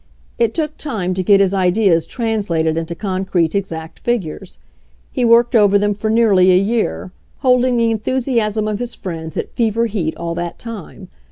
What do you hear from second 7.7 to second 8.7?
the enthusiasm